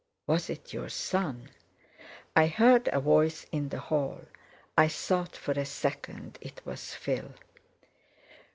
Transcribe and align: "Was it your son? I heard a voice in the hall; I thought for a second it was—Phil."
"Was 0.25 0.49
it 0.49 0.73
your 0.73 0.89
son? 0.89 1.49
I 2.35 2.47
heard 2.47 2.89
a 2.91 2.99
voice 2.99 3.45
in 3.51 3.69
the 3.69 3.77
hall; 3.77 4.21
I 4.75 4.87
thought 4.87 5.35
for 5.37 5.51
a 5.51 5.63
second 5.63 6.39
it 6.41 6.59
was—Phil." 6.65 7.35